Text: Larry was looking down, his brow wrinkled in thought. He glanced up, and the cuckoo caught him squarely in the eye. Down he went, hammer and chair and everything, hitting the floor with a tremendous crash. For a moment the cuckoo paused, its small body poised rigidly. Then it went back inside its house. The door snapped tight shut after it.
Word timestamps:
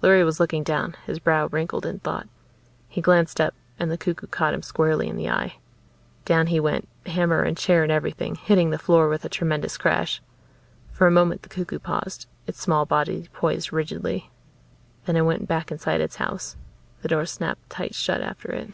Larry 0.00 0.22
was 0.22 0.38
looking 0.38 0.62
down, 0.62 0.94
his 1.06 1.18
brow 1.18 1.48
wrinkled 1.48 1.84
in 1.84 1.98
thought. 1.98 2.28
He 2.88 3.00
glanced 3.00 3.40
up, 3.40 3.52
and 3.80 3.90
the 3.90 3.98
cuckoo 3.98 4.28
caught 4.28 4.54
him 4.54 4.62
squarely 4.62 5.08
in 5.08 5.16
the 5.16 5.28
eye. 5.28 5.54
Down 6.24 6.46
he 6.46 6.60
went, 6.60 6.88
hammer 7.06 7.42
and 7.42 7.56
chair 7.58 7.82
and 7.82 7.90
everything, 7.90 8.36
hitting 8.36 8.70
the 8.70 8.78
floor 8.78 9.08
with 9.08 9.24
a 9.24 9.28
tremendous 9.28 9.76
crash. 9.76 10.22
For 10.92 11.08
a 11.08 11.10
moment 11.10 11.42
the 11.42 11.48
cuckoo 11.48 11.80
paused, 11.80 12.26
its 12.46 12.60
small 12.60 12.86
body 12.86 13.28
poised 13.32 13.72
rigidly. 13.72 14.30
Then 15.06 15.16
it 15.16 15.22
went 15.22 15.48
back 15.48 15.72
inside 15.72 16.00
its 16.00 16.14
house. 16.22 16.56
The 17.00 17.08
door 17.08 17.26
snapped 17.26 17.68
tight 17.68 17.92
shut 17.96 18.20
after 18.20 18.52
it. 18.52 18.70